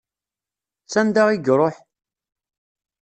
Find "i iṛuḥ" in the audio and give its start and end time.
1.29-1.75